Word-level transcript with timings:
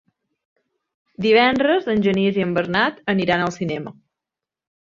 Divendres 1.25 1.87
en 1.95 2.01
Genís 2.07 2.41
i 2.41 2.47
en 2.49 2.57
Bernat 2.57 2.99
aniran 3.15 3.45
al 3.47 3.55
cinema. 3.63 3.99